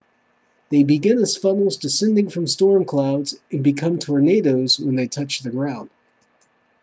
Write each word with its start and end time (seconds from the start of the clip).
they 0.71 0.81
begin 0.81 1.19
as 1.19 1.37
funnels 1.37 1.77
descending 1.77 2.27
from 2.27 2.47
storm 2.47 2.85
clouds 2.85 3.37
and 3.51 3.63
become 3.63 3.99
tornadoes 3.99 4.79
when 4.79 4.95
they 4.95 5.05
touch 5.07 5.41
the 5.41 5.51
ground 5.51 5.91